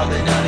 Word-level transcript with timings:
all 0.00 0.08
they 0.08 0.24
know. 0.24 0.39